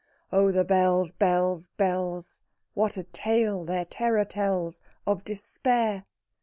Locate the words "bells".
0.65-1.11, 1.11-1.67, 1.77-2.41